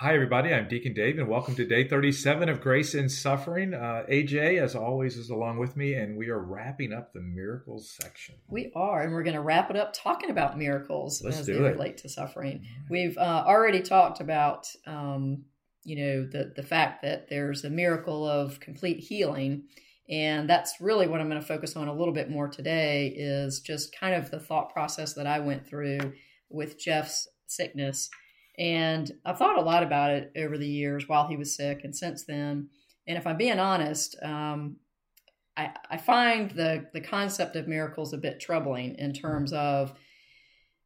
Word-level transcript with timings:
Hi, 0.00 0.14
everybody. 0.14 0.54
I'm 0.54 0.66
Deacon 0.66 0.94
Dave, 0.94 1.18
and 1.18 1.28
welcome 1.28 1.54
to 1.56 1.66
day 1.66 1.86
37 1.86 2.48
of 2.48 2.62
Grace 2.62 2.94
in 2.94 3.10
Suffering. 3.10 3.74
Uh, 3.74 4.04
AJ, 4.10 4.58
as 4.58 4.74
always, 4.74 5.18
is 5.18 5.28
along 5.28 5.58
with 5.58 5.76
me, 5.76 5.92
and 5.92 6.16
we 6.16 6.30
are 6.30 6.38
wrapping 6.38 6.94
up 6.94 7.12
the 7.12 7.20
miracles 7.20 7.90
section. 8.00 8.36
We 8.48 8.72
are, 8.74 9.02
and 9.02 9.12
we're 9.12 9.24
going 9.24 9.36
to 9.36 9.42
wrap 9.42 9.68
it 9.68 9.76
up 9.76 9.92
talking 9.92 10.30
about 10.30 10.56
miracles 10.56 11.20
Let's 11.22 11.40
as 11.40 11.46
they 11.48 11.52
it. 11.52 11.60
relate 11.60 11.98
to 11.98 12.08
suffering. 12.08 12.64
We've 12.88 13.18
uh, 13.18 13.44
already 13.46 13.82
talked 13.82 14.20
about, 14.20 14.68
um, 14.86 15.44
you 15.84 15.96
know, 15.96 16.24
the 16.24 16.54
the 16.56 16.62
fact 16.62 17.02
that 17.02 17.28
there's 17.28 17.64
a 17.64 17.70
miracle 17.70 18.26
of 18.26 18.58
complete 18.58 19.00
healing, 19.00 19.64
and 20.08 20.48
that's 20.48 20.80
really 20.80 21.08
what 21.08 21.20
I'm 21.20 21.28
going 21.28 21.42
to 21.42 21.46
focus 21.46 21.76
on 21.76 21.88
a 21.88 21.94
little 21.94 22.14
bit 22.14 22.30
more 22.30 22.48
today. 22.48 23.12
Is 23.14 23.60
just 23.60 23.94
kind 23.94 24.14
of 24.14 24.30
the 24.30 24.40
thought 24.40 24.72
process 24.72 25.12
that 25.12 25.26
I 25.26 25.40
went 25.40 25.66
through 25.66 26.14
with 26.48 26.78
Jeff's 26.78 27.28
sickness 27.46 28.08
and 28.58 29.10
I've 29.24 29.38
thought 29.38 29.58
a 29.58 29.62
lot 29.62 29.82
about 29.82 30.10
it 30.10 30.32
over 30.36 30.58
the 30.58 30.68
years 30.68 31.08
while 31.08 31.26
he 31.26 31.36
was 31.36 31.56
sick 31.56 31.80
and 31.84 31.96
since 31.96 32.24
then. 32.24 32.68
And 33.06 33.16
if 33.16 33.26
I'm 33.26 33.36
being 33.36 33.58
honest, 33.58 34.16
um, 34.22 34.76
I, 35.56 35.70
I 35.90 35.96
find 35.96 36.50
the, 36.50 36.86
the 36.92 37.00
concept 37.00 37.56
of 37.56 37.68
miracles 37.68 38.12
a 38.12 38.18
bit 38.18 38.40
troubling 38.40 38.96
in 38.98 39.12
terms 39.12 39.52
of, 39.52 39.94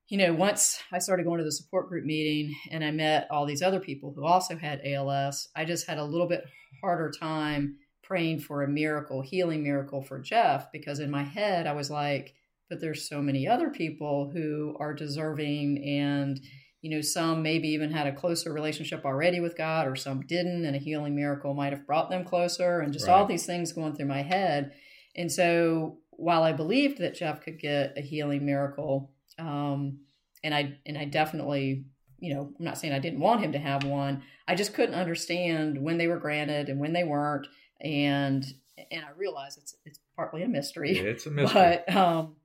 you 0.08 0.18
know, 0.18 0.34
once 0.34 0.80
I 0.92 0.98
started 0.98 1.24
going 1.24 1.38
to 1.38 1.44
the 1.44 1.52
support 1.52 1.88
group 1.88 2.04
meeting 2.04 2.54
and 2.70 2.84
I 2.84 2.90
met 2.90 3.26
all 3.30 3.46
these 3.46 3.62
other 3.62 3.80
people 3.80 4.12
who 4.14 4.24
also 4.24 4.56
had 4.56 4.80
ALS, 4.84 5.48
I 5.56 5.64
just 5.64 5.86
had 5.86 5.98
a 5.98 6.04
little 6.04 6.28
bit 6.28 6.44
harder 6.80 7.10
time 7.10 7.76
praying 8.02 8.40
for 8.40 8.62
a 8.62 8.68
miracle, 8.68 9.22
healing 9.22 9.62
miracle 9.62 10.02
for 10.02 10.20
Jeff, 10.20 10.70
because 10.72 11.00
in 11.00 11.10
my 11.10 11.22
head 11.24 11.66
I 11.66 11.72
was 11.72 11.90
like, 11.90 12.34
but 12.68 12.80
there's 12.80 13.08
so 13.08 13.20
many 13.20 13.46
other 13.46 13.70
people 13.70 14.30
who 14.32 14.76
are 14.78 14.94
deserving 14.94 15.82
and 15.84 16.40
you 16.84 16.90
know 16.90 17.00
some 17.00 17.42
maybe 17.42 17.68
even 17.68 17.90
had 17.90 18.06
a 18.06 18.12
closer 18.12 18.52
relationship 18.52 19.04
already 19.04 19.40
with 19.40 19.56
god 19.56 19.86
or 19.86 19.96
some 19.96 20.20
didn't 20.20 20.64
and 20.66 20.76
a 20.76 20.78
healing 20.78 21.16
miracle 21.16 21.54
might 21.54 21.72
have 21.72 21.86
brought 21.86 22.10
them 22.10 22.24
closer 22.24 22.80
and 22.80 22.92
just 22.92 23.08
all 23.08 23.26
these 23.26 23.46
things 23.46 23.72
going 23.72 23.94
through 23.94 24.06
my 24.06 24.22
head. 24.22 24.72
And 25.16 25.30
so 25.30 25.98
while 26.10 26.42
i 26.44 26.52
believed 26.52 26.98
that 26.98 27.14
jeff 27.14 27.42
could 27.42 27.58
get 27.58 27.94
a 27.96 28.00
healing 28.00 28.46
miracle 28.46 29.10
um, 29.38 29.98
and 30.44 30.54
i 30.54 30.78
and 30.86 30.96
i 30.96 31.04
definitely 31.04 31.86
you 32.20 32.32
know 32.32 32.52
i'm 32.56 32.64
not 32.64 32.78
saying 32.78 32.92
i 32.92 33.00
didn't 33.00 33.18
want 33.18 33.40
him 33.40 33.50
to 33.50 33.58
have 33.58 33.82
one 33.82 34.22
i 34.46 34.54
just 34.54 34.74
couldn't 34.74 34.94
understand 34.94 35.82
when 35.82 35.98
they 35.98 36.06
were 36.06 36.20
granted 36.20 36.68
and 36.68 36.78
when 36.78 36.92
they 36.92 37.02
weren't 37.02 37.48
and 37.80 38.44
and 38.92 39.04
i 39.04 39.10
realize 39.16 39.56
it's 39.56 39.74
it's 39.84 39.98
partly 40.16 40.42
a 40.42 40.48
mystery. 40.48 40.96
It's 40.96 41.26
a 41.26 41.30
mystery. 41.30 41.80
but 41.86 41.94
um, 41.96 42.36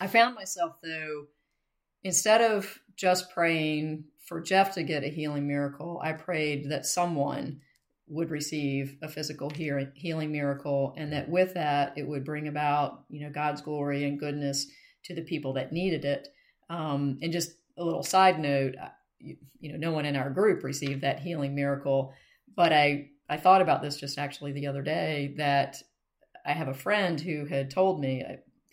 I 0.00 0.06
found 0.06 0.34
myself 0.34 0.76
though, 0.82 1.26
instead 2.04 2.42
of 2.42 2.78
just 2.94 3.30
praying 3.32 4.04
for 4.24 4.40
Jeff 4.40 4.74
to 4.74 4.82
get 4.82 5.02
a 5.02 5.08
healing 5.08 5.48
miracle, 5.48 6.00
I 6.02 6.12
prayed 6.12 6.70
that 6.70 6.86
someone 6.86 7.60
would 8.06 8.30
receive 8.30 8.96
a 9.02 9.08
physical 9.08 9.50
healing 9.50 10.30
miracle, 10.30 10.94
and 10.96 11.12
that 11.12 11.28
with 11.28 11.54
that 11.54 11.96
it 11.96 12.06
would 12.06 12.24
bring 12.24 12.48
about 12.48 13.04
you 13.08 13.24
know 13.24 13.32
God's 13.32 13.62
glory 13.62 14.04
and 14.04 14.18
goodness 14.18 14.66
to 15.04 15.14
the 15.14 15.22
people 15.22 15.54
that 15.54 15.72
needed 15.72 16.04
it. 16.04 16.28
Um, 16.70 17.18
and 17.22 17.32
just 17.32 17.52
a 17.76 17.84
little 17.84 18.02
side 18.02 18.38
note, 18.38 18.74
you, 19.18 19.36
you 19.58 19.72
know, 19.72 19.78
no 19.78 19.92
one 19.92 20.04
in 20.04 20.16
our 20.16 20.30
group 20.30 20.62
received 20.64 21.00
that 21.00 21.20
healing 21.20 21.54
miracle, 21.54 22.12
but 22.54 22.72
I 22.72 23.10
I 23.28 23.38
thought 23.38 23.62
about 23.62 23.82
this 23.82 23.96
just 23.96 24.18
actually 24.18 24.52
the 24.52 24.66
other 24.66 24.82
day 24.82 25.34
that 25.38 25.82
I 26.44 26.52
have 26.52 26.68
a 26.68 26.74
friend 26.74 27.20
who 27.20 27.46
had 27.46 27.70
told 27.70 28.00
me. 28.00 28.22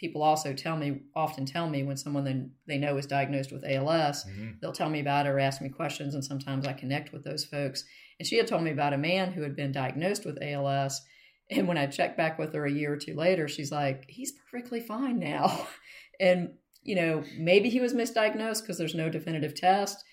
People 0.02 0.23
also 0.23 0.52
tell 0.52 0.75
me 0.75 1.03
often 1.16 1.45
tell 1.45 1.69
me 1.69 1.83
when 1.83 1.95
someone 1.95 2.23
they, 2.23 2.44
they 2.66 2.77
know 2.80 2.97
is 2.97 3.05
diagnosed 3.05 3.52
with 3.52 3.63
ALS, 3.63 4.25
Mhm. 4.25 4.59
they'll 4.59 4.71
tell 4.73 4.89
me 4.89 4.99
about 4.99 5.27
it 5.27 5.30
or 5.30 5.39
ask 5.39 5.61
me 5.61 5.69
questions, 5.69 6.16
and 6.16 6.25
sometimes 6.25 6.66
I 6.66 6.73
connect 6.73 7.13
with 7.13 7.23
those 7.23 7.45
folks. 7.45 7.85
And 8.19 8.27
she 8.27 8.38
had 8.38 8.47
told 8.47 8.63
me 8.63 8.72
about 8.72 8.94
a 8.94 8.97
man 8.97 9.31
who 9.31 9.44
had 9.44 9.55
been 9.55 9.72
diagnosed 9.72 10.25
with 10.25 10.41
ALS. 10.41 11.05
And 11.52 11.67
when 11.67 11.77
I 11.77 11.85
checked 11.85 12.17
back 12.17 12.39
with 12.39 12.53
her 12.53 12.66
a 12.66 12.72
year 12.72 12.94
or 12.94 12.97
two 12.97 13.13
later, 13.16 13.47
she's 13.47 13.72
like, 13.72 14.05
he's 14.09 14.31
perfectly 14.31 14.79
fine 14.81 15.19
now. 15.19 15.67
And, 16.19 16.53
you 16.84 16.95
know, 16.95 17.23
maybe 17.38 17.69
he 17.69 17.79
was 17.79 17.94
misdiagnosed 17.95 18.61
because 18.61 18.78
there's 18.78 18.94
no 18.94 19.09
definitive 19.09 19.56
test, 19.56 20.03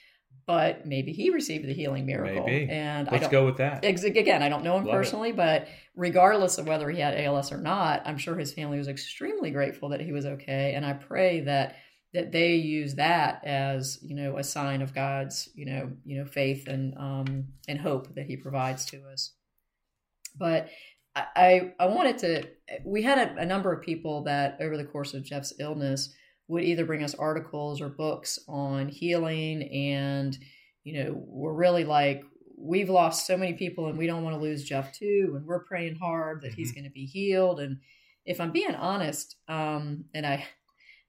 but 0.49 0.87
maybe 0.87 1.13
he 1.13 1.29
received 1.29 1.69
the 1.69 1.75
healing 1.75 2.07
miracle. 2.07 2.47
Maybe. 2.47 2.73
And 2.73 3.07
I 3.07 3.13
Let's 3.13 3.25
don't, 3.25 3.31
go 3.31 3.45
with 3.45 3.59
that. 3.59 3.85
Ex- 3.85 4.03
Again, 4.03 4.43
I 4.43 4.49
don't 4.49 4.65
know 4.65 4.79
him 4.79 4.87
Love 4.87 4.95
it. 4.95 4.97
personally, 4.97 5.31
but 5.31 5.69
regardless 5.95 6.57
of 6.57 6.67
whether 6.67 6.89
he 6.89 7.01
had 7.01 7.21
ALS 7.21 7.53
or 7.53 7.59
not, 7.59 8.01
I'm 8.07 8.17
sure 8.17 8.35
his 8.35 8.55
family 8.55 8.79
was 8.79 8.89
extremely 8.89 9.51
grateful 9.51 9.91
that 9.91 10.01
he 10.01 10.11
was 10.11 10.25
okay. 10.25 10.73
And 10.75 10.87
I 10.87 10.95
pray 10.95 11.41
that 11.41 11.77
that 12.15 12.33
they 12.33 12.55
use 12.55 12.95
that 12.95 13.45
as 13.45 13.99
you 14.01 14.17
know 14.17 14.39
a 14.39 14.43
sign 14.43 14.81
of 14.81 14.95
God's 14.95 15.51
you 15.55 15.67
know 15.67 15.93
you 16.07 16.17
know 16.17 16.25
faith 16.25 16.67
and 16.67 16.97
um, 16.97 17.49
and 17.69 17.79
hope 17.79 18.15
that 18.15 18.25
He 18.25 18.39
provides 18.39 18.87
to 18.87 19.03
us. 19.13 19.35
But 20.35 20.71
I 21.15 21.27
I 21.37 21.75
I 21.79 21.87
wanted 21.89 22.17
to. 22.19 22.49
We 22.87 23.03
had 23.03 23.19
a, 23.19 23.43
a 23.43 23.45
number 23.45 23.71
of 23.71 23.83
people 23.83 24.25
that 24.25 24.57
over 24.63 24.79
the 24.79 24.85
course 24.85 25.13
of 25.13 25.25
Jeff's 25.25 25.53
illness 25.61 26.15
would 26.49 26.65
either 26.65 26.85
bring 26.85 27.05
us 27.05 27.15
articles 27.15 27.81
or 27.81 27.89
books 27.89 28.39
on 28.49 28.89
healing. 28.89 29.63
And 29.63 30.37
you 30.85 31.05
know 31.05 31.23
we're 31.27 31.53
really 31.53 31.85
like 31.85 32.23
we've 32.57 32.91
lost 32.91 33.27
so 33.27 33.37
many 33.37 33.53
people 33.53 33.87
and 33.87 33.97
we 33.97 34.07
don't 34.07 34.25
want 34.25 34.35
to 34.35 34.43
lose 34.43 34.65
jeff 34.65 34.93
too. 34.93 35.35
And 35.37 35.47
we're 35.47 35.65
praying 35.65 35.97
hard 35.97 36.43
that 36.43 36.55
he's 36.55 36.73
Mhm. 36.73 36.75
going 36.77 36.85
to 36.85 36.91
be 36.91 37.07
healed. 37.07 37.61
And 37.61 37.79
if 38.25 38.41
i'm 38.41 38.53
being 38.53 38.75
honest 38.75 39.37
um 39.49 40.05
and 40.13 40.27
i 40.27 40.45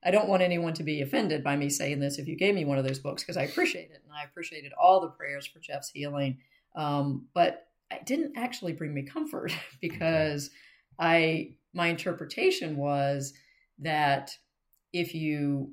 i 0.02 0.10
don't 0.10 0.28
want 0.28 0.42
anyone 0.42 0.72
to 0.74 0.82
be 0.82 1.02
offended 1.02 1.44
by 1.44 1.54
me 1.56 1.68
saying 1.68 2.00
this 2.00 2.18
if 2.18 2.26
you 2.26 2.34
gave 2.36 2.54
me 2.54 2.64
one 2.64 2.78
of 2.78 2.84
those 2.86 2.98
books 2.98 3.22
because 3.22 3.36
i 3.36 3.42
appreciate 3.42 3.90
it. 3.90 4.00
And 4.04 4.12
i 4.14 4.22
appreciated 4.24 4.72
all 4.80 5.00
the 5.00 5.08
prayers 5.08 5.46
for 5.46 5.58
jeff's 5.60 5.90
healing. 5.90 6.38
Um 6.76 7.26
but 7.34 7.66
it 7.90 8.06
didn't 8.06 8.36
actually 8.36 8.72
bring 8.72 8.94
me 8.94 9.02
comfort 9.02 9.52
because 9.80 10.50
i 10.98 11.54
my 11.74 11.88
interpretation 11.88 12.76
was 12.76 13.32
that 13.80 14.30
if 14.92 15.14
you 15.14 15.72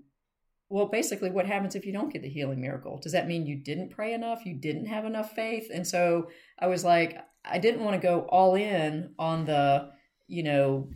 well 0.70 0.88
basically 0.88 1.32
what 1.32 1.46
happens 1.46 1.76
if 1.76 1.86
you 1.86 1.94
don't 1.94 2.12
get 2.12 2.22
the 2.22 2.30
healing 2.30 2.62
miracle? 2.62 3.00
Does 3.02 3.14
that 3.14 3.28
mean 3.28 3.46
you 3.46 3.56
didn't 3.56 3.92
pray 3.92 4.14
enough? 4.14 4.46
You 4.46 4.54
didn't 4.56 4.88
have 4.88 5.06
enough 5.06 5.34
faith? 5.34 5.70
And 5.74 5.86
so 5.86 6.30
i 6.60 6.68
was 6.68 6.84
like 6.84 7.18
i 7.46 7.58
didn't 7.58 7.84
want 7.84 8.00
to 8.00 8.08
go 8.08 8.22
all 8.30 8.56
in 8.56 9.14
on 9.18 9.46
the 9.46 9.90
you 10.28 10.44
know 10.44 10.90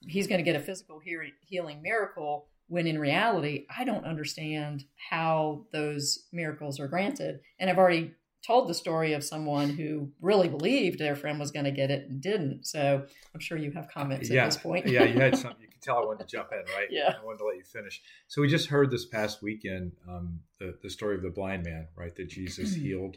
he's 0.00 0.26
going 0.26 0.38
to 0.38 0.44
get 0.44 0.56
a 0.56 0.64
physical 0.64 1.00
healing 1.46 1.82
miracle 1.82 2.48
when 2.68 2.86
in 2.86 2.98
reality 2.98 3.66
i 3.76 3.84
don't 3.84 4.04
understand 4.04 4.84
how 5.10 5.66
those 5.72 6.26
miracles 6.32 6.78
are 6.80 6.88
granted. 6.88 7.40
And 7.58 7.68
i've 7.70 7.78
already 7.78 8.12
told 8.46 8.68
the 8.68 8.74
story 8.74 9.12
of 9.12 9.22
someone 9.22 9.70
who 9.70 10.10
really 10.20 10.48
believed 10.48 10.98
their 10.98 11.16
friend 11.16 11.38
was 11.38 11.50
going 11.50 11.64
to 11.64 11.70
get 11.70 11.90
it 11.90 12.08
and 12.08 12.20
didn't 12.20 12.66
so 12.66 13.02
i'm 13.34 13.40
sure 13.40 13.58
you 13.58 13.70
have 13.70 13.88
comments 13.88 14.30
yeah. 14.30 14.42
at 14.42 14.46
this 14.46 14.56
point 14.56 14.86
yeah, 14.86 15.04
you 15.04 15.20
had 15.20 15.36
something. 15.38 15.62
You 15.62 15.68
can 15.68 15.80
tell 15.80 15.98
I 15.98 16.06
wanted 16.06 16.28
to 16.28 16.36
jump 16.36 16.50
in, 16.52 16.58
right? 16.74 16.88
Yeah. 16.90 17.14
I 17.20 17.24
wanted 17.24 17.38
to 17.38 17.44
let 17.46 17.56
you 17.56 17.64
finish. 17.64 18.02
So 18.28 18.42
we 18.42 18.48
just 18.48 18.68
heard 18.68 18.90
this 18.90 19.06
past 19.06 19.42
weekend 19.42 19.92
um, 20.08 20.40
the, 20.58 20.76
the 20.82 20.90
story 20.90 21.16
of 21.16 21.22
the 21.22 21.30
blind 21.30 21.64
man, 21.64 21.88
right? 21.96 22.14
That 22.16 22.28
Jesus 22.28 22.74
healed. 22.74 23.16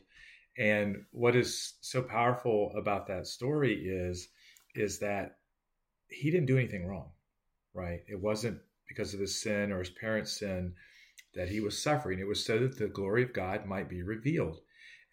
And 0.57 1.05
what 1.11 1.35
is 1.35 1.73
so 1.81 2.01
powerful 2.01 2.71
about 2.75 3.07
that 3.07 3.27
story 3.27 3.73
is, 3.73 4.29
is 4.75 4.99
that 4.99 5.37
he 6.09 6.29
didn't 6.29 6.45
do 6.45 6.57
anything 6.57 6.85
wrong, 6.85 7.09
right? 7.73 8.01
It 8.07 8.21
wasn't 8.21 8.59
because 8.87 9.13
of 9.13 9.19
his 9.19 9.41
sin 9.41 9.71
or 9.71 9.79
his 9.79 9.89
parents' 9.89 10.39
sin 10.39 10.73
that 11.33 11.49
he 11.49 11.59
was 11.59 11.81
suffering. 11.81 12.19
It 12.19 12.27
was 12.27 12.45
so 12.45 12.59
that 12.59 12.77
the 12.77 12.87
glory 12.87 13.23
of 13.23 13.33
God 13.33 13.65
might 13.65 13.89
be 13.89 14.03
revealed. 14.03 14.59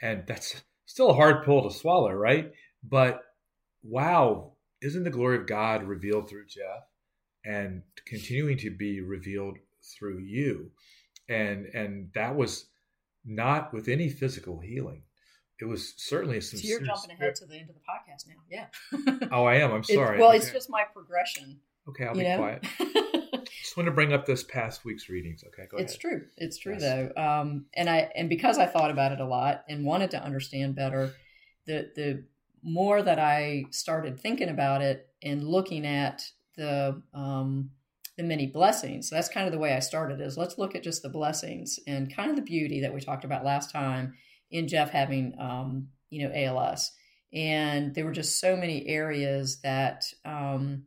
And 0.02 0.24
that's 0.26 0.62
still 0.86 1.10
a 1.10 1.14
hard 1.14 1.44
pill 1.44 1.62
to 1.68 1.74
swallow, 1.74 2.12
right? 2.12 2.52
But 2.82 3.22
wow, 3.82 4.52
isn't 4.82 5.04
the 5.04 5.10
glory 5.10 5.36
of 5.38 5.46
God 5.46 5.82
revealed 5.84 6.28
through 6.28 6.46
Jeff 6.46 6.84
and 7.44 7.82
continuing 8.06 8.56
to 8.58 8.70
be 8.70 9.00
revealed 9.00 9.58
through 9.98 10.18
you? 10.20 10.70
And 11.28 11.66
and 11.66 12.10
that 12.14 12.34
was 12.34 12.66
not 13.24 13.72
with 13.72 13.88
any 13.88 14.08
physical 14.08 14.60
healing. 14.60 15.02
It 15.60 15.66
was 15.66 15.92
certainly 15.98 16.38
a 16.38 16.42
so 16.42 16.56
you're 16.56 16.80
jumping 16.80 17.10
ahead 17.10 17.34
to 17.36 17.46
the 17.46 17.58
end 17.58 17.68
of 17.68 17.74
the 17.76 17.82
podcast 17.82 18.26
now 18.26 18.40
yeah 18.50 19.28
Oh, 19.30 19.44
I 19.44 19.56
am. 19.56 19.72
I'm 19.72 19.84
sorry. 19.84 20.18
well, 20.18 20.30
okay. 20.30 20.38
it's 20.38 20.50
just 20.50 20.70
my 20.70 20.84
progression. 20.92 21.60
okay. 21.88 22.06
I'll 22.06 22.14
be 22.14 22.22
know, 22.22 22.38
quiet. 22.38 22.66
Just 23.62 23.76
want 23.76 23.86
to 23.86 23.92
bring 23.92 24.12
up 24.12 24.26
this 24.26 24.42
past 24.42 24.84
week's 24.84 25.08
readings. 25.08 25.44
Okay, 25.48 25.66
go 25.70 25.76
it's 25.78 25.92
ahead. 25.92 26.00
true. 26.00 26.26
It's 26.36 26.58
true 26.58 26.76
Yes. 26.78 26.82
though. 26.82 27.12
Um, 27.22 27.66
and 27.74 27.88
I 27.88 28.10
and 28.14 28.28
because 28.28 28.58
I 28.58 28.66
thought 28.66 28.90
about 28.90 29.12
it 29.12 29.20
a 29.20 29.26
lot 29.26 29.64
and 29.68 29.84
wanted 29.84 30.10
to 30.12 30.22
understand 30.22 30.74
better, 30.74 31.14
the 31.66 31.90
the 31.94 32.24
more 32.62 33.02
that 33.02 33.18
I 33.18 33.64
started 33.70 34.20
thinking 34.20 34.48
about 34.48 34.82
it 34.82 35.08
and 35.22 35.46
looking 35.46 35.86
at 35.86 36.22
the 36.56 37.02
um, 37.14 37.70
the 38.16 38.22
many 38.22 38.46
blessings. 38.46 39.08
So 39.08 39.14
that's 39.16 39.28
kind 39.28 39.46
of 39.46 39.52
the 39.52 39.58
way 39.58 39.74
I 39.74 39.80
started. 39.80 40.20
Is 40.20 40.36
let's 40.36 40.58
look 40.58 40.74
at 40.74 40.82
just 40.82 41.02
the 41.02 41.08
blessings 41.08 41.78
and 41.86 42.14
kind 42.14 42.30
of 42.30 42.36
the 42.36 42.42
beauty 42.42 42.80
that 42.80 42.92
we 42.92 43.00
talked 43.00 43.24
about 43.24 43.44
last 43.44 43.70
time 43.70 44.14
in 44.50 44.68
Jeff 44.68 44.90
having 44.90 45.34
um, 45.38 45.88
you 46.10 46.26
know 46.26 46.34
ALS. 46.34 46.92
And 47.32 47.94
there 47.94 48.04
were 48.04 48.12
just 48.12 48.40
so 48.40 48.56
many 48.56 48.86
areas 48.88 49.60
that 49.62 50.04
um, 50.24 50.82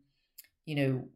you 0.66 0.76
know 0.76 1.08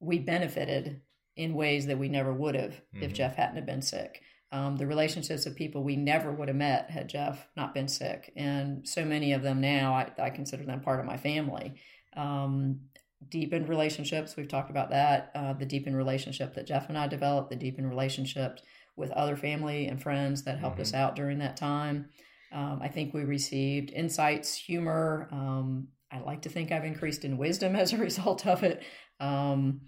we 0.00 0.18
benefited 0.18 1.00
in 1.36 1.54
ways 1.54 1.86
that 1.86 1.98
we 1.98 2.08
never 2.08 2.32
would 2.32 2.54
have 2.54 2.80
if 2.94 3.12
Mhm. 3.12 3.14
Jeff 3.14 3.36
hadn't 3.36 3.56
have 3.56 3.66
been 3.66 3.82
sick. 3.82 4.22
um, 4.50 4.76
the 4.76 4.86
relationships 4.86 5.44
of 5.44 5.54
people 5.54 5.82
we 5.84 5.94
never 5.94 6.32
would 6.32 6.48
have 6.48 6.56
met 6.56 6.90
had 6.90 7.06
Jeff 7.06 7.46
not 7.54 7.74
been 7.74 7.86
sick. 7.86 8.32
And 8.34 8.88
so 8.88 9.04
many 9.04 9.32
of 9.34 9.42
them 9.42 9.60
now, 9.60 9.92
I, 9.92 10.10
I 10.18 10.30
consider 10.30 10.64
them 10.64 10.80
part 10.80 11.00
of 11.00 11.04
my 11.06 11.18
family. 11.18 11.74
Um, 12.16 12.80
deepened 13.28 13.68
relationships, 13.68 14.36
we've 14.36 14.48
talked 14.48 14.70
about 14.70 14.88
that. 14.88 15.32
Uh, 15.34 15.52
the 15.52 15.66
deepened 15.66 15.98
relationship 15.98 16.54
that 16.54 16.66
Jeff 16.66 16.88
and 16.88 16.96
I 16.96 17.06
developed, 17.08 17.50
the 17.50 17.56
deepened 17.56 17.90
relationship 17.90 18.60
with 18.96 19.10
other 19.10 19.36
family 19.36 19.86
and 19.86 20.02
friends 20.02 20.44
that 20.44 20.58
helped 20.58 20.76
mm-hmm. 20.76 20.82
us 20.82 20.94
out 20.94 21.14
during 21.14 21.38
that 21.40 21.58
time. 21.58 22.08
Um, 22.50 22.80
I 22.82 22.88
think 22.88 23.12
we 23.12 23.24
received 23.24 23.90
insights, 23.90 24.54
humor. 24.54 25.28
Um, 25.30 25.88
I 26.10 26.20
like 26.20 26.40
to 26.42 26.48
think 26.48 26.72
I've 26.72 26.84
increased 26.86 27.24
in 27.24 27.36
wisdom 27.36 27.76
as 27.82 27.92
a 27.92 27.98
result 27.98 28.46
of 28.46 28.62
it. 28.62 28.82
Um, 29.20 29.82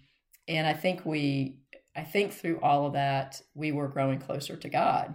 and 0.48 0.66
I 0.66 0.72
think 0.72 1.04
we 1.04 1.60
I 1.96 2.02
think 2.02 2.32
through 2.32 2.60
all 2.60 2.86
of 2.86 2.92
that, 2.94 3.40
we 3.54 3.72
were 3.72 3.88
growing 3.88 4.20
closer 4.20 4.56
to 4.56 4.68
God. 4.68 5.14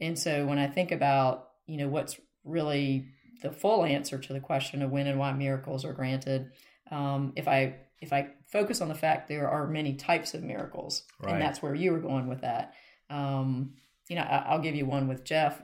And 0.00 0.18
so 0.18 0.46
when 0.46 0.58
I 0.58 0.66
think 0.66 0.92
about, 0.92 1.48
you 1.66 1.76
know, 1.76 1.88
what's 1.88 2.18
really 2.44 3.06
the 3.42 3.52
full 3.52 3.84
answer 3.84 4.18
to 4.18 4.32
the 4.32 4.40
question 4.40 4.82
of 4.82 4.90
when 4.90 5.06
and 5.06 5.18
why 5.18 5.32
miracles 5.32 5.84
are 5.84 5.92
granted, 5.92 6.50
um, 6.90 7.32
if 7.36 7.46
I 7.46 7.76
if 8.00 8.12
I 8.12 8.28
focus 8.52 8.80
on 8.80 8.88
the 8.88 8.94
fact 8.94 9.28
there 9.28 9.48
are 9.48 9.66
many 9.66 9.94
types 9.94 10.34
of 10.34 10.42
miracles, 10.42 11.02
right. 11.20 11.32
and 11.32 11.42
that's 11.42 11.62
where 11.62 11.74
you 11.74 11.92
were 11.92 11.98
going 11.98 12.28
with 12.28 12.42
that. 12.42 12.74
Um, 13.10 13.74
you 14.08 14.16
know, 14.16 14.22
I, 14.22 14.54
will 14.54 14.62
give 14.62 14.74
you 14.74 14.86
one 14.86 15.08
with 15.08 15.24
Jeff. 15.24 15.60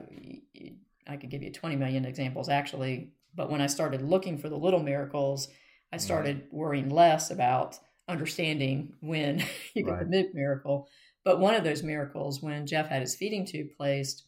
I 1.06 1.16
could 1.16 1.30
give 1.30 1.42
you 1.42 1.52
20 1.52 1.76
million 1.76 2.04
examples 2.04 2.48
actually, 2.48 3.12
but 3.34 3.50
when 3.50 3.60
I 3.60 3.66
started 3.66 4.02
looking 4.02 4.38
for 4.38 4.48
the 4.48 4.56
little 4.56 4.82
miracles, 4.82 5.48
I 5.94 5.98
started 5.98 6.36
right. 6.36 6.52
worrying 6.52 6.90
less 6.90 7.30
about 7.30 7.78
understanding 8.08 8.94
when 9.00 9.38
you 9.74 9.84
get 9.84 9.90
right. 9.90 10.00
the 10.00 10.10
big 10.10 10.34
miracle. 10.34 10.88
But 11.24 11.38
one 11.38 11.54
of 11.54 11.62
those 11.62 11.82
miracles, 11.82 12.42
when 12.42 12.66
Jeff 12.66 12.88
had 12.88 13.00
his 13.00 13.14
feeding 13.14 13.46
tube 13.46 13.68
placed, 13.76 14.24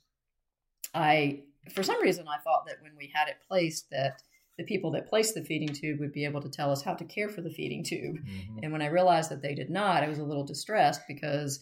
I, 0.95 1.43
for 1.75 1.83
some 1.83 2.01
reason, 2.01 2.27
I 2.29 2.39
thought 2.39 2.67
that 2.69 2.81
when 2.81 2.93
we 2.97 3.11
had 3.13 3.29
it 3.29 3.37
placed, 3.49 3.91
that 3.91 4.23
the 4.57 4.65
people 4.65 4.93
that 4.93 5.09
placed 5.09 5.35
the 5.35 5.45
feeding 5.45 5.69
tube 5.69 5.99
would 5.99 6.13
be 6.13 6.25
able 6.25 6.41
to 6.41 6.49
tell 6.49 6.71
us 6.71 6.83
how 6.83 6.95
to 6.95 7.05
care 7.05 7.29
for 7.29 7.43
the 7.43 7.51
feeding 7.51 7.83
tube. 7.83 8.17
Mm-hmm. 8.17 8.59
And 8.63 8.73
when 8.73 8.81
I 8.81 8.87
realized 8.87 9.31
that 9.31 9.43
they 9.43 9.55
did 9.55 9.69
not, 9.69 10.05
I 10.05 10.09
was 10.09 10.21
a 10.21 10.25
little 10.25 10.45
distressed 10.45 11.03
because 11.09 11.61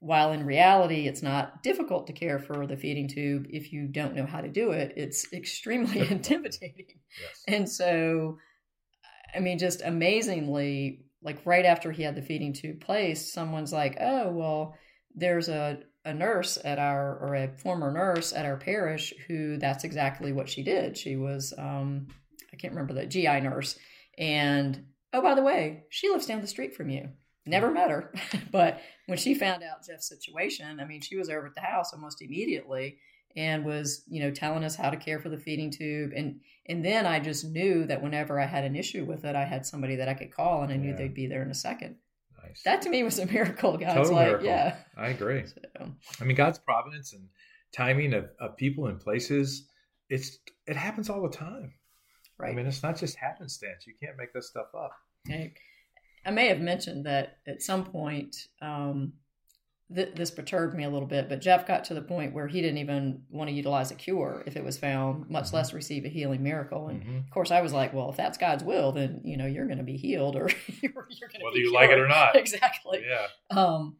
while 0.00 0.32
in 0.32 0.44
reality 0.44 1.06
it's 1.06 1.22
not 1.22 1.62
difficult 1.62 2.06
to 2.08 2.12
care 2.12 2.38
for 2.38 2.66
the 2.66 2.76
feeding 2.76 3.06
tube 3.06 3.46
if 3.50 3.72
you 3.72 3.86
don't 3.86 4.14
know 4.14 4.26
how 4.26 4.40
to 4.40 4.48
do 4.48 4.72
it, 4.72 4.94
it's 4.96 5.32
extremely 5.32 6.00
intimidating. 6.10 6.98
Yes. 7.20 7.44
And 7.46 7.68
so, 7.68 8.38
I 9.34 9.40
mean, 9.40 9.58
just 9.58 9.82
amazingly, 9.82 11.04
like 11.22 11.44
right 11.44 11.64
after 11.64 11.92
he 11.92 12.02
had 12.02 12.14
the 12.14 12.22
feeding 12.22 12.52
tube 12.52 12.80
placed, 12.80 13.32
someone's 13.32 13.72
like, 13.72 13.96
"Oh, 14.00 14.30
well, 14.30 14.76
there's 15.14 15.48
a 15.48 15.80
a 16.04 16.14
nurse 16.14 16.58
at 16.64 16.78
our 16.78 17.18
or 17.18 17.34
a 17.34 17.48
former 17.58 17.92
nurse 17.92 18.32
at 18.32 18.46
our 18.46 18.56
parish 18.56 19.12
who 19.28 19.58
that's 19.58 19.84
exactly 19.84 20.32
what 20.32 20.48
she 20.48 20.62
did. 20.62 20.96
She 20.96 21.16
was 21.16 21.52
um, 21.58 22.08
I 22.52 22.56
can't 22.56 22.72
remember 22.72 22.94
the 22.94 23.06
GI 23.06 23.40
nurse, 23.40 23.78
and 24.18 24.86
oh 25.12 25.22
by 25.22 25.34
the 25.34 25.42
way, 25.42 25.84
she 25.90 26.08
lives 26.08 26.26
down 26.26 26.40
the 26.40 26.46
street 26.46 26.74
from 26.74 26.88
you. 26.88 27.08
Never 27.46 27.70
met 27.70 27.90
her, 27.90 28.12
but 28.52 28.80
when 29.06 29.18
she 29.18 29.34
found 29.34 29.62
out 29.62 29.84
Jeff's 29.86 30.08
situation, 30.08 30.80
I 30.80 30.84
mean, 30.84 31.00
she 31.00 31.16
was 31.16 31.28
over 31.28 31.46
at 31.46 31.54
the 31.54 31.60
house 31.60 31.92
almost 31.92 32.22
immediately 32.22 32.98
and 33.36 33.64
was 33.64 34.02
you 34.08 34.20
know 34.20 34.30
telling 34.30 34.64
us 34.64 34.74
how 34.76 34.90
to 34.90 34.96
care 34.96 35.18
for 35.18 35.28
the 35.28 35.38
feeding 35.38 35.70
tube. 35.70 36.12
And 36.14 36.40
and 36.66 36.84
then 36.84 37.06
i 37.06 37.18
just 37.18 37.44
knew 37.44 37.84
that 37.86 38.02
whenever 38.02 38.40
i 38.40 38.46
had 38.46 38.64
an 38.64 38.76
issue 38.76 39.04
with 39.04 39.24
it 39.24 39.34
i 39.34 39.44
had 39.44 39.66
somebody 39.66 39.96
that 39.96 40.08
i 40.08 40.14
could 40.14 40.30
call 40.32 40.62
and 40.62 40.72
i 40.72 40.76
knew 40.76 40.90
yeah. 40.90 40.96
they'd 40.96 41.14
be 41.14 41.26
there 41.26 41.42
in 41.42 41.50
a 41.50 41.54
second. 41.54 41.96
Nice. 42.42 42.62
That 42.64 42.82
to 42.82 42.88
me 42.90 43.02
was 43.02 43.18
a 43.18 43.26
miracle 43.26 43.76
god's 43.76 43.94
Total 43.94 44.14
like 44.14 44.26
miracle. 44.26 44.46
yeah. 44.46 44.76
I 44.96 45.08
agree. 45.08 45.44
So. 45.46 45.90
i 46.20 46.24
mean 46.24 46.36
god's 46.36 46.58
providence 46.58 47.12
and 47.12 47.28
timing 47.72 48.14
of, 48.14 48.30
of 48.40 48.56
people 48.56 48.86
and 48.86 48.98
places 49.00 49.66
it's 50.08 50.38
it 50.66 50.76
happens 50.76 51.08
all 51.10 51.22
the 51.22 51.36
time. 51.36 51.72
Right. 52.38 52.52
i 52.52 52.54
mean 52.54 52.66
it's 52.66 52.82
not 52.82 52.98
just 52.98 53.16
happenstance. 53.16 53.86
You 53.86 53.94
can't 54.00 54.16
make 54.16 54.32
this 54.32 54.48
stuff 54.48 54.68
up. 54.76 54.92
Okay. 55.28 55.54
i 56.24 56.30
may 56.30 56.48
have 56.48 56.60
mentioned 56.60 57.06
that 57.06 57.38
at 57.46 57.62
some 57.62 57.84
point 57.84 58.36
um, 58.62 59.14
th- 59.94 60.14
this 60.14 60.30
perturbed 60.30 60.74
me 60.74 60.84
a 60.84 60.90
little 60.90 61.08
bit, 61.08 61.28
but 61.28 61.40
Jeff 61.40 61.66
got 61.66 61.84
to 61.84 61.94
the 61.94 62.02
point 62.02 62.32
where 62.32 62.46
he 62.46 62.60
didn't 62.60 62.78
even 62.78 63.22
want 63.30 63.48
to 63.48 63.54
utilize 63.54 63.90
a 63.90 63.94
cure 63.94 64.42
if 64.46 64.56
it 64.56 64.64
was 64.64 64.78
found, 64.78 65.28
much 65.28 65.46
mm-hmm. 65.46 65.56
less 65.56 65.72
receive 65.72 66.04
a 66.04 66.08
healing 66.08 66.42
miracle. 66.42 66.88
And 66.88 67.02
mm-hmm. 67.02 67.16
of 67.18 67.30
course, 67.30 67.50
I 67.50 67.60
was 67.60 67.72
like, 67.72 67.92
well, 67.92 68.10
if 68.10 68.16
that's 68.16 68.38
God's 68.38 68.64
will, 68.64 68.92
then 68.92 69.20
you 69.24 69.36
know 69.36 69.46
you're 69.46 69.66
going 69.66 69.78
to 69.78 69.84
be 69.84 69.96
healed, 69.96 70.36
or 70.36 70.48
you're, 70.80 70.92
you're 71.08 71.28
going 71.28 71.40
to 71.40 71.44
whether 71.44 71.56
you 71.56 71.70
cured. 71.70 71.74
like 71.74 71.90
it 71.90 71.98
or 71.98 72.08
not. 72.08 72.36
exactly. 72.36 73.04
Yeah. 73.06 73.26
Um, 73.56 73.96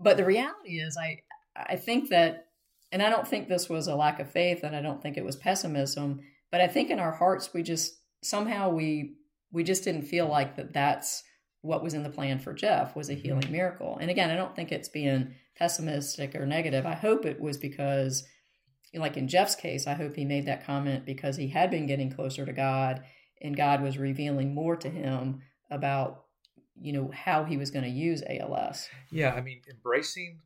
but 0.00 0.16
the 0.16 0.24
reality 0.24 0.80
is, 0.80 0.96
I 0.96 1.22
I 1.56 1.76
think 1.76 2.10
that, 2.10 2.48
and 2.92 3.02
I 3.02 3.10
don't 3.10 3.26
think 3.26 3.48
this 3.48 3.68
was 3.68 3.88
a 3.88 3.96
lack 3.96 4.20
of 4.20 4.30
faith, 4.30 4.62
and 4.62 4.76
I 4.76 4.82
don't 4.82 5.02
think 5.02 5.16
it 5.16 5.24
was 5.24 5.36
pessimism, 5.36 6.20
but 6.50 6.60
I 6.60 6.68
think 6.68 6.90
in 6.90 6.98
our 6.98 7.12
hearts 7.12 7.52
we 7.52 7.62
just 7.62 7.94
somehow 8.22 8.70
we 8.70 9.14
we 9.50 9.64
just 9.64 9.84
didn't 9.84 10.02
feel 10.02 10.28
like 10.28 10.56
that 10.56 10.72
that's 10.74 11.22
what 11.62 11.82
was 11.82 11.94
in 11.94 12.02
the 12.02 12.10
plan 12.10 12.38
for 12.38 12.52
Jeff 12.52 12.94
was 12.94 13.08
a 13.08 13.14
mm-hmm. 13.14 13.22
healing 13.22 13.52
miracle. 13.52 13.98
And 14.00 14.10
again, 14.10 14.30
I 14.30 14.36
don't 14.36 14.54
think 14.54 14.72
it's 14.72 14.88
being 14.88 15.34
pessimistic 15.56 16.34
or 16.34 16.46
negative. 16.46 16.86
I 16.86 16.94
hope 16.94 17.26
it 17.26 17.40
was 17.40 17.56
because, 17.56 18.24
like 18.94 19.16
in 19.16 19.28
Jeff's 19.28 19.56
case, 19.56 19.86
I 19.86 19.94
hope 19.94 20.14
he 20.14 20.24
made 20.24 20.46
that 20.46 20.64
comment 20.64 21.04
because 21.04 21.36
he 21.36 21.48
had 21.48 21.70
been 21.70 21.86
getting 21.86 22.12
closer 22.12 22.46
to 22.46 22.52
God 22.52 23.02
and 23.42 23.56
God 23.56 23.82
was 23.82 23.98
revealing 23.98 24.54
more 24.54 24.76
to 24.76 24.88
him 24.88 25.40
about, 25.70 26.24
you 26.80 26.92
know, 26.92 27.10
how 27.12 27.44
he 27.44 27.56
was 27.56 27.70
going 27.70 27.84
to 27.84 27.90
use 27.90 28.22
ALS. 28.28 28.88
Yeah. 29.10 29.34
I 29.34 29.40
mean, 29.40 29.60
embracing 29.68 30.40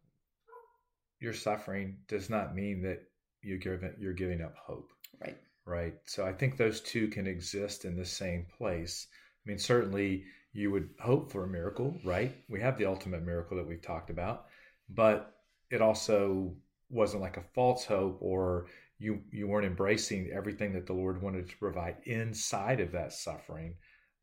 your 1.20 1.34
suffering 1.34 1.98
does 2.08 2.28
not 2.28 2.54
mean 2.54 2.82
that 2.82 3.02
you're 3.42 3.58
giving, 3.58 3.94
you're 3.98 4.12
giving 4.12 4.40
up 4.40 4.54
hope. 4.56 4.88
Right. 5.20 5.36
Right. 5.64 5.94
So 6.06 6.26
I 6.26 6.32
think 6.32 6.56
those 6.56 6.80
two 6.80 7.08
can 7.08 7.26
exist 7.26 7.84
in 7.84 7.96
the 7.96 8.04
same 8.04 8.46
place. 8.58 9.06
I 9.44 9.50
mean, 9.50 9.58
certainly 9.58 10.24
you 10.52 10.70
would 10.70 10.90
hope 11.00 11.30
for 11.30 11.44
a 11.44 11.48
miracle, 11.48 11.96
right? 12.04 12.36
We 12.48 12.60
have 12.60 12.76
the 12.78 12.86
ultimate 12.86 13.22
miracle 13.22 13.56
that 13.56 13.66
we've 13.66 13.82
talked 13.82 14.10
about, 14.10 14.46
but 14.88 15.34
it 15.70 15.80
also 15.80 16.54
wasn't 16.90 17.22
like 17.22 17.38
a 17.38 17.44
false 17.54 17.84
hope 17.86 18.18
or 18.20 18.66
you 18.98 19.20
you 19.32 19.48
weren't 19.48 19.66
embracing 19.66 20.30
everything 20.30 20.72
that 20.74 20.86
the 20.86 20.92
Lord 20.92 21.22
wanted 21.22 21.48
to 21.48 21.56
provide 21.56 21.96
inside 22.04 22.80
of 22.80 22.92
that 22.92 23.12
suffering 23.12 23.74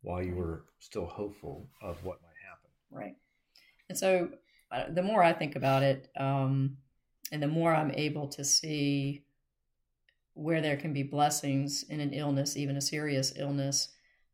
while 0.02 0.22
you 0.24 0.36
were 0.36 0.66
still 0.80 1.06
hopeful 1.06 1.68
of 1.82 2.04
what 2.06 2.22
might 2.22 2.30
happen. 2.48 2.70
Right. 2.92 3.16
And 3.90 3.98
so 3.98 4.30
uh, 4.72 4.86
the 4.92 5.02
more 5.02 5.24
I 5.24 5.34
think 5.34 5.56
about 5.56 5.84
it, 5.84 6.10
um, 6.18 6.78
and 7.32 7.42
the 7.42 7.48
more 7.48 7.76
I'm 7.76 7.92
able 7.92 8.28
to 8.30 8.46
see 8.46 9.24
where 10.34 10.62
there 10.62 10.78
can 10.78 10.94
be 10.94 11.04
blessings 11.04 11.84
in 11.90 12.00
an 12.00 12.14
illness, 12.14 12.56
even 12.56 12.78
a 12.78 12.82
serious 12.82 13.34
illness, 13.36 13.90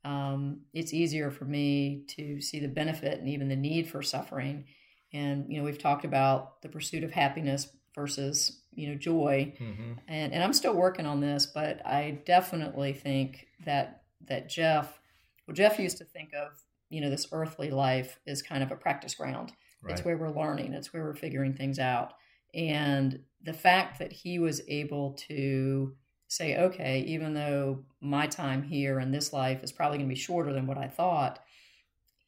um, 0.06 0.62
it's 0.72 0.94
easier 0.94 1.32
for 1.32 1.46
me 1.46 2.04
to 2.10 2.40
see 2.40 2.60
the 2.60 2.68
benefit 2.68 3.20
and 3.20 3.28
even 3.28 3.50
the 3.50 3.56
need 3.56 3.90
for 3.90 4.04
suffering. 4.04 4.66
And 5.12 5.46
you 5.50 5.58
know, 5.58 5.66
we've 5.66 5.80
talked 5.80 6.06
about 6.06 6.62
the 6.62 6.70
pursuit 6.70 7.04
of 7.04 7.12
happiness 7.12 7.68
versus 7.96 8.62
you 8.72 8.90
know 8.90 8.96
joy, 8.96 9.54
mm-hmm. 9.60 9.94
and 10.08 10.34
and 10.34 10.44
I'm 10.44 10.54
still 10.54 10.76
working 10.76 11.08
on 11.08 11.22
this, 11.22 11.48
but 11.48 11.86
I 11.86 12.20
definitely 12.26 12.94
think 12.94 13.48
that 13.66 14.04
that 14.28 14.48
Jeff, 14.48 15.00
well, 15.48 15.56
Jeff 15.56 15.80
used 15.80 15.98
to 15.98 16.06
think 16.06 16.30
of 16.34 16.50
you 16.90 17.02
know 17.02 17.10
this 17.10 17.28
earthly 17.32 17.72
life 17.72 18.20
is 18.28 18.44
kind 18.44 18.62
of 18.62 18.72
a 18.72 18.76
practice 18.76 19.16
ground. 19.16 19.54
Right. 19.82 19.94
It's 19.94 20.06
where 20.06 20.18
we're 20.18 20.30
learning. 20.30 20.74
It's 20.74 20.94
where 20.94 21.04
we're 21.04 21.16
figuring 21.16 21.54
things 21.54 21.80
out. 21.80 22.14
And 22.54 23.20
the 23.44 23.54
fact 23.54 24.00
that 24.00 24.12
he 24.12 24.40
was 24.40 24.62
able 24.68 25.14
to 25.28 25.96
say, 26.28 26.58
okay, 26.58 27.02
even 27.02 27.34
though 27.34 27.84
my 28.02 28.28
time 28.28 28.64
here 28.64 29.00
in 29.00 29.12
this 29.12 29.32
life 29.32 29.64
is 29.64 29.72
probably 29.72 29.98
going 29.98 30.10
to 30.10 30.14
be 30.14 30.20
shorter 30.20 30.54
than 30.54 30.68
what 30.68 30.78
I 30.78 30.88
thought, 30.88 31.40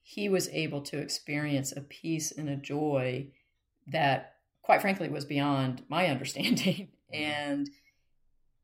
he 0.03 0.29
was 0.29 0.49
able 0.49 0.81
to 0.81 0.97
experience 0.97 1.71
a 1.71 1.81
peace 1.81 2.31
and 2.31 2.49
a 2.49 2.55
joy 2.55 3.27
that, 3.87 4.35
quite 4.61 4.81
frankly, 4.81 5.09
was 5.09 5.25
beyond 5.25 5.83
my 5.89 6.07
understanding. 6.09 6.89
Mm-hmm. 7.13 7.23
and 7.23 7.69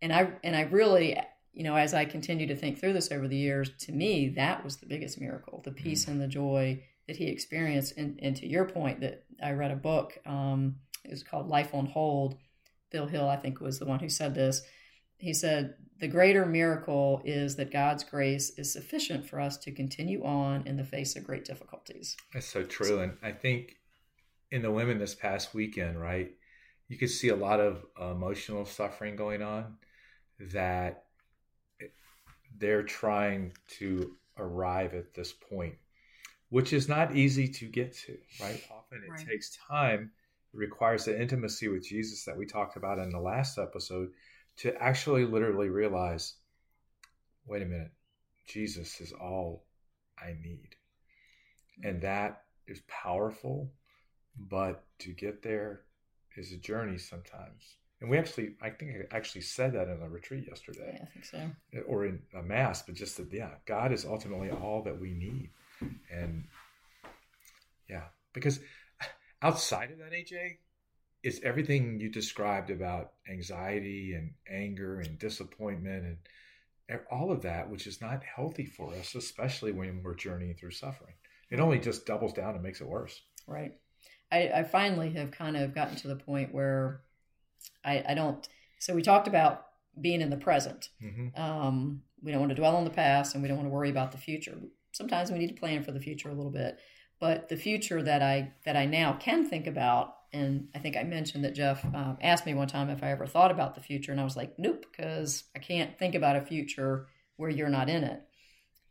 and 0.01 0.11
I 0.11 0.33
and 0.43 0.53
I 0.53 0.63
really, 0.63 1.17
you 1.53 1.63
know, 1.63 1.75
as 1.75 1.93
I 1.93 2.03
continue 2.03 2.45
to 2.47 2.55
think 2.57 2.77
through 2.77 2.91
this 2.91 3.09
over 3.09 3.25
the 3.27 3.37
years, 3.37 3.71
to 3.79 3.93
me, 3.93 4.27
that 4.35 4.63
was 4.63 4.77
the 4.77 4.85
biggest 4.85 5.19
miracle: 5.19 5.61
the 5.63 5.71
peace 5.71 6.03
mm-hmm. 6.03 6.11
and 6.11 6.21
the 6.21 6.27
joy 6.27 6.83
that 7.07 7.17
he 7.17 7.27
experienced. 7.27 7.93
And, 7.97 8.19
and 8.21 8.35
to 8.37 8.47
your 8.47 8.65
point, 8.65 9.01
that 9.01 9.23
I 9.41 9.51
read 9.51 9.71
a 9.71 9.75
book. 9.75 10.17
Um, 10.25 10.75
it 11.03 11.11
was 11.11 11.23
called 11.23 11.47
Life 11.47 11.73
on 11.73 11.85
Hold. 11.87 12.37
Bill 12.91 13.07
Hill, 13.07 13.27
I 13.27 13.37
think, 13.37 13.59
was 13.59 13.79
the 13.79 13.85
one 13.85 13.99
who 13.99 14.09
said 14.09 14.35
this 14.35 14.61
he 15.17 15.33
said, 15.33 15.75
The 15.99 16.07
greater 16.07 16.45
miracle 16.45 17.21
is 17.23 17.55
that 17.55 17.71
God's 17.71 18.03
grace 18.03 18.51
is 18.57 18.71
sufficient 18.71 19.27
for 19.27 19.39
us 19.39 19.57
to 19.59 19.71
continue 19.71 20.23
on 20.23 20.67
in 20.67 20.77
the 20.77 20.83
face 20.83 21.15
of 21.15 21.23
great 21.23 21.45
difficulties. 21.45 22.17
That's 22.33 22.47
so 22.47 22.63
true. 22.63 22.99
And 22.99 23.17
I 23.21 23.31
think 23.31 23.77
in 24.51 24.61
the 24.61 24.71
women 24.71 24.99
this 24.99 25.15
past 25.15 25.53
weekend, 25.53 25.99
right, 25.99 26.31
you 26.87 26.97
could 26.97 27.09
see 27.09 27.29
a 27.29 27.35
lot 27.35 27.59
of 27.59 27.85
emotional 27.99 28.65
suffering 28.65 29.15
going 29.15 29.41
on 29.41 29.77
that 30.39 31.05
they're 32.57 32.83
trying 32.83 33.51
to 33.79 34.15
arrive 34.37 34.93
at 34.93 35.13
this 35.13 35.33
point, 35.33 35.75
which 36.49 36.73
is 36.73 36.87
not 36.87 37.15
easy 37.15 37.47
to 37.47 37.65
get 37.65 37.95
to, 38.05 38.17
right? 38.41 38.61
Often 38.71 39.03
it 39.07 39.11
right. 39.11 39.27
takes 39.27 39.57
time 39.57 40.11
It 40.53 40.57
requires 40.57 41.05
the 41.05 41.19
intimacy 41.19 41.67
with 41.67 41.87
Jesus 41.87 42.25
that 42.25 42.37
we 42.37 42.45
talked 42.45 42.77
about 42.77 42.99
in 42.99 43.09
the 43.09 43.19
last 43.19 43.57
episode 43.57 44.09
to 44.57 44.75
actually 44.81 45.25
literally 45.25 45.69
realize 45.69 46.35
wait 47.45 47.61
a 47.61 47.65
minute, 47.65 47.91
Jesus 48.47 49.01
is 49.01 49.11
all 49.13 49.65
I 50.17 50.35
need. 50.41 50.75
And 51.83 52.01
that 52.01 52.43
is 52.67 52.81
powerful, 52.87 53.71
but 54.37 54.83
to 54.99 55.09
get 55.09 55.41
there 55.41 55.81
is 56.37 56.51
a 56.51 56.57
journey 56.57 56.97
sometimes. 56.97 57.77
And 58.01 58.09
we 58.09 58.17
actually, 58.17 58.55
I 58.61 58.69
think 58.69 58.91
I 58.91 59.15
actually 59.15 59.41
said 59.41 59.73
that 59.73 59.87
in 59.87 60.01
a 60.01 60.09
retreat 60.09 60.45
yesterday. 60.47 60.93
Yeah, 60.93 61.03
I 61.03 61.05
think 61.05 61.25
so. 61.25 61.81
Or 61.87 62.05
in 62.05 62.21
a 62.37 62.41
mass, 62.41 62.81
but 62.81 62.95
just 62.95 63.17
that, 63.17 63.31
yeah, 63.31 63.51
God 63.65 63.93
is 63.93 64.05
ultimately 64.05 64.51
all 64.51 64.83
that 64.83 64.99
we 64.99 65.13
need. 65.13 65.49
And 66.11 66.43
yeah, 67.89 68.03
because 68.33 68.59
outside 69.41 69.91
of 69.91 69.99
that, 69.99 70.11
AJ, 70.11 70.57
is 71.23 71.39
everything 71.43 71.99
you 71.99 72.09
described 72.09 72.69
about 72.69 73.13
anxiety 73.29 74.13
and 74.13 74.33
anger 74.49 74.99
and 74.99 75.17
disappointment 75.17 76.05
and 76.05 76.99
all 77.11 77.31
of 77.31 77.41
that, 77.43 77.69
which 77.69 77.87
is 77.87 78.01
not 78.01 78.21
healthy 78.23 78.65
for 78.65 78.93
us, 78.93 79.15
especially 79.15 79.71
when 79.71 80.03
we're 80.03 80.15
journeying 80.15 80.55
through 80.55 80.71
suffering. 80.71 81.13
It 81.49 81.59
only 81.59 81.79
just 81.79 82.05
doubles 82.05 82.33
down 82.33 82.55
and 82.55 82.63
makes 82.63 82.81
it 82.81 82.87
worse. 82.87 83.21
Right. 83.47 83.73
I, 84.31 84.49
I 84.49 84.63
finally 84.63 85.11
have 85.13 85.31
kind 85.31 85.55
of 85.55 85.73
gotten 85.73 85.95
to 85.97 86.07
the 86.07 86.15
point 86.15 86.53
where 86.53 87.01
I, 87.85 88.03
I 88.09 88.13
don't. 88.15 88.47
So 88.79 88.93
we 88.93 89.01
talked 89.01 89.27
about 89.27 89.65
being 89.99 90.21
in 90.21 90.29
the 90.29 90.37
present. 90.37 90.89
Mm-hmm. 91.01 91.39
Um, 91.39 92.01
we 92.21 92.31
don't 92.31 92.39
want 92.39 92.49
to 92.49 92.55
dwell 92.55 92.75
on 92.75 92.83
the 92.83 92.89
past 92.89 93.33
and 93.33 93.43
we 93.43 93.47
don't 93.47 93.57
want 93.57 93.67
to 93.67 93.73
worry 93.73 93.89
about 93.89 94.11
the 94.11 94.17
future. 94.17 94.57
Sometimes 94.91 95.31
we 95.31 95.37
need 95.37 95.49
to 95.49 95.59
plan 95.59 95.83
for 95.83 95.91
the 95.91 95.99
future 95.99 96.29
a 96.29 96.33
little 96.33 96.51
bit. 96.51 96.79
But 97.19 97.47
the 97.47 97.57
future 97.57 98.01
that 98.01 98.21
I 98.21 98.53
that 98.65 98.75
I 98.75 98.85
now 98.85 99.13
can 99.13 99.47
think 99.47 99.67
about, 99.67 100.15
and 100.33 100.67
I 100.73 100.79
think 100.79 100.97
I 100.97 101.03
mentioned 101.03 101.45
that 101.45 101.53
Jeff 101.53 101.85
um, 101.85 102.17
asked 102.21 102.45
me 102.45 102.55
one 102.55 102.67
time 102.67 102.89
if 102.89 103.03
I 103.03 103.11
ever 103.11 103.27
thought 103.27 103.51
about 103.51 103.75
the 103.75 103.81
future, 103.81 104.11
and 104.11 104.19
I 104.19 104.23
was 104.23 104.35
like, 104.35 104.57
nope, 104.57 104.85
because 104.91 105.43
I 105.55 105.59
can't 105.59 105.97
think 105.97 106.15
about 106.15 106.35
a 106.35 106.41
future 106.41 107.07
where 107.37 107.51
you're 107.51 107.69
not 107.69 107.89
in 107.89 108.03
it. 108.03 108.23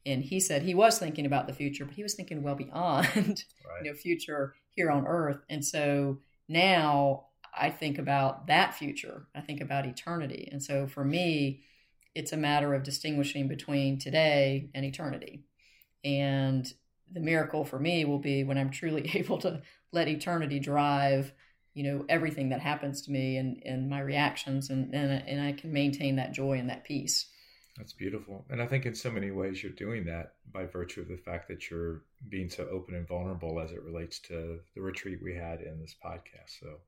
And 0.07 0.23
he 0.23 0.39
said 0.39 0.63
he 0.63 0.75
was 0.75 0.99
thinking 0.99 1.27
about 1.27 1.49
the 1.49 1.53
future, 1.53 1.85
but 1.85 1.95
he 1.95 2.03
was 2.03 2.15
thinking 2.15 2.43
well 2.43 2.55
beyond, 2.55 3.07
right. 3.17 3.85
you 3.85 3.91
know, 3.91 3.95
future 3.97 4.55
here 4.71 4.91
on 4.91 5.07
Earth. 5.07 5.39
And 5.49 5.65
so 5.65 6.19
now 6.49 7.27
I 7.57 7.71
think 7.71 7.99
about 7.99 8.47
that 8.47 8.75
future. 8.75 9.27
I 9.35 9.41
think 9.41 9.61
about 9.61 9.87
eternity. 9.87 10.49
And 10.51 10.63
so 10.63 10.87
for 10.87 11.05
me, 11.05 11.63
it's 12.15 12.33
a 12.33 12.37
matter 12.37 12.75
of 12.75 12.83
distinguishing 12.83 13.49
between 13.49 13.99
today 13.99 14.71
and 14.75 14.85
eternity. 14.85 15.45
And 16.05 16.73
the 17.13 17.21
miracle 17.21 17.65
for 17.65 17.79
me 17.79 18.05
will 18.05 18.19
be 18.19 18.45
when 18.45 18.59
I'm 18.59 18.71
truly 18.71 19.11
able 19.15 19.39
to 19.39 19.63
let 19.93 20.09
eternity 20.09 20.59
drive, 20.59 21.33
you 21.75 21.85
know, 21.85 22.05
everything 22.09 22.51
that 22.51 22.61
happens 22.61 23.03
to 23.03 23.11
me 23.11 23.37
and, 23.37 23.63
and 23.65 23.89
my 23.89 24.01
reactions 24.01 24.71
and, 24.71 24.95
and, 24.95 25.11
and 25.27 25.41
I 25.41 25.53
can 25.53 25.73
maintain 25.73 26.17
that 26.17 26.33
joy 26.33 26.59
and 26.59 26.71
that 26.71 26.85
peace. 26.85 27.27
That's 27.77 27.95
beautiful. 27.95 28.45
And 28.51 28.61
I 28.61 28.67
think 28.67 28.85
in 28.85 28.95
so 28.95 29.11
many 29.11 29.31
ways 29.31 29.63
you're 29.63 29.73
doing 29.73 30.05
that 30.05 30.35
by 30.53 30.67
virtue 30.67 31.01
of 31.01 31.09
the 31.09 31.17
fact 31.17 31.49
that 31.49 31.71
you're 31.71 32.03
being 32.29 32.51
so 32.51 32.69
open 32.71 32.95
and 32.95 33.09
vulnerable 33.09 33.59
as 33.61 33.73
it 33.73 33.83
relates 33.83 34.19
to 34.21 34.61
the 34.75 34.83
retreat 34.83 35.21
we 35.23 35.35
had 35.35 35.63
in 35.63 35.81
this 35.81 35.97
podcast. 36.05 36.61
So 36.61 36.81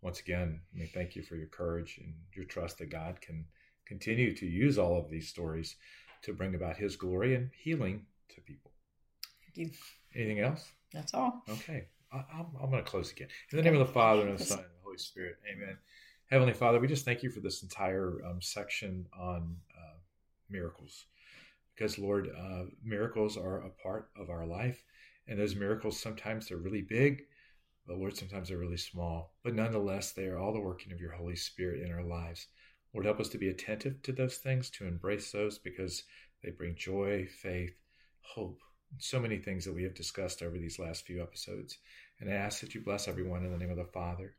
once 0.00 0.20
again, 0.20 0.60
I 0.72 0.78
mean, 0.78 0.90
thank 0.94 1.16
you 1.16 1.22
for 1.22 1.34
your 1.34 1.48
courage 1.48 1.98
and 2.02 2.14
your 2.34 2.44
trust 2.44 2.78
that 2.78 2.90
God 2.90 3.20
can 3.20 3.46
continue 3.84 4.34
to 4.36 4.46
use 4.46 4.78
all 4.78 4.96
of 4.96 5.10
these 5.10 5.28
stories 5.28 5.74
to 6.22 6.32
bring 6.32 6.54
about 6.54 6.76
his 6.76 6.94
glory 6.94 7.34
and 7.34 7.50
healing 7.60 8.06
to 8.34 8.40
people. 8.40 8.70
Thank 9.54 9.72
you. 9.72 9.78
Anything 10.14 10.40
else? 10.40 10.72
That's 10.92 11.14
all. 11.14 11.42
Okay. 11.48 11.86
I, 12.12 12.24
am 12.38 12.70
going 12.70 12.84
to 12.84 12.90
close 12.90 13.12
again. 13.12 13.28
In 13.52 13.56
the 13.56 13.62
name 13.62 13.74
of 13.74 13.86
the 13.86 13.92
Father 13.92 14.26
and 14.26 14.38
the 14.38 14.44
Son 14.44 14.58
and 14.58 14.66
the 14.66 14.84
Holy 14.84 14.98
Spirit. 14.98 15.36
Amen. 15.50 15.76
Heavenly 16.30 16.52
Father, 16.54 16.78
we 16.78 16.88
just 16.88 17.04
thank 17.04 17.22
you 17.22 17.30
for 17.30 17.40
this 17.40 17.62
entire 17.62 18.24
um, 18.26 18.40
section 18.40 19.06
on 19.18 19.56
uh, 19.76 19.96
miracles. 20.50 21.06
Because, 21.74 21.98
Lord, 21.98 22.28
uh, 22.36 22.64
miracles 22.82 23.36
are 23.36 23.58
a 23.58 23.70
part 23.70 24.10
of 24.18 24.30
our 24.30 24.46
life. 24.46 24.82
And 25.26 25.38
those 25.38 25.56
miracles, 25.56 26.00
sometimes 26.00 26.48
they're 26.48 26.58
really 26.58 26.82
big, 26.82 27.22
but 27.86 27.98
Lord, 27.98 28.16
sometimes 28.16 28.48
they're 28.48 28.58
really 28.58 28.78
small. 28.78 29.34
But 29.44 29.54
nonetheless, 29.54 30.12
they 30.12 30.26
are 30.26 30.38
all 30.38 30.52
the 30.52 30.60
working 30.60 30.92
of 30.92 31.00
your 31.00 31.12
Holy 31.12 31.36
Spirit 31.36 31.82
in 31.82 31.92
our 31.92 32.02
lives. 32.02 32.46
Lord, 32.94 33.04
help 33.04 33.20
us 33.20 33.28
to 33.30 33.38
be 33.38 33.50
attentive 33.50 34.00
to 34.02 34.12
those 34.12 34.38
things, 34.38 34.70
to 34.70 34.86
embrace 34.86 35.30
those 35.30 35.58
because 35.58 36.04
they 36.42 36.50
bring 36.50 36.74
joy, 36.76 37.26
faith, 37.42 37.74
hope, 38.22 38.60
so 38.98 39.20
many 39.20 39.38
things 39.38 39.64
that 39.64 39.74
we 39.74 39.84
have 39.84 39.94
discussed 39.94 40.42
over 40.42 40.56
these 40.56 40.78
last 40.78 41.06
few 41.06 41.22
episodes. 41.22 41.78
And 42.20 42.30
I 42.30 42.34
ask 42.34 42.60
that 42.60 42.74
you 42.74 42.80
bless 42.80 43.08
everyone 43.08 43.44
in 43.44 43.52
the 43.52 43.58
name 43.58 43.70
of 43.70 43.76
the 43.76 43.84
Father, 43.84 44.34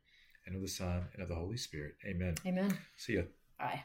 and 0.46 0.56
of 0.56 0.62
the 0.62 0.68
Son, 0.68 1.04
and 1.14 1.22
of 1.22 1.28
the 1.28 1.34
Holy 1.34 1.56
Spirit. 1.56 1.94
Amen. 2.04 2.34
Amen. 2.46 2.76
See 2.96 3.14
you. 3.14 3.26
Bye. 3.58 3.82